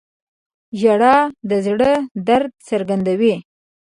[0.79, 1.15] •ژړا
[1.49, 1.91] د زړه
[2.27, 3.35] درد څرګندوي.